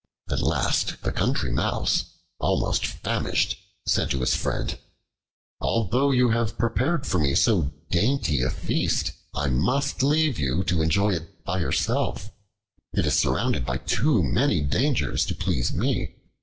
At 0.31 0.41
last 0.41 1.03
the 1.03 1.11
Country 1.11 1.51
Mouse, 1.51 2.05
almost 2.39 2.87
famished, 2.87 3.55
said 3.85 4.09
to 4.09 4.21
his 4.21 4.33
friend: 4.35 4.79
"Although 5.59 6.09
you 6.09 6.29
have 6.31 6.57
prepared 6.57 7.05
for 7.05 7.19
me 7.19 7.35
so 7.35 7.71
dainty 7.91 8.41
a 8.41 8.49
feast, 8.49 9.11
I 9.35 9.49
must 9.49 10.01
leave 10.01 10.39
you 10.39 10.63
to 10.63 10.81
enjoy 10.81 11.11
it 11.11 11.43
by 11.45 11.59
yourself. 11.59 12.31
It 12.93 13.05
is 13.05 13.13
surrounded 13.13 13.63
by 13.63 13.77
too 13.77 14.23
many 14.23 14.61
dangers 14.61 15.23
to 15.27 15.35
please 15.35 15.71
me. 15.71 16.15